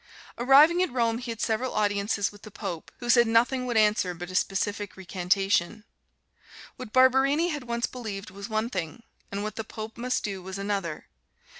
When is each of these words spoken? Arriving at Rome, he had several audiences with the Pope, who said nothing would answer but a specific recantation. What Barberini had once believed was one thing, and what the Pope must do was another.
Arriving 0.39 0.81
at 0.81 0.91
Rome, 0.91 1.19
he 1.19 1.29
had 1.29 1.39
several 1.39 1.75
audiences 1.75 2.31
with 2.31 2.41
the 2.41 2.49
Pope, 2.49 2.91
who 2.97 3.07
said 3.07 3.27
nothing 3.27 3.67
would 3.67 3.77
answer 3.77 4.15
but 4.15 4.31
a 4.31 4.35
specific 4.35 4.97
recantation. 4.97 5.83
What 6.75 6.91
Barberini 6.91 7.49
had 7.49 7.65
once 7.65 7.85
believed 7.85 8.31
was 8.31 8.49
one 8.49 8.71
thing, 8.71 9.03
and 9.31 9.43
what 9.43 9.57
the 9.57 9.63
Pope 9.63 9.99
must 9.99 10.23
do 10.23 10.41
was 10.41 10.57
another. 10.57 11.05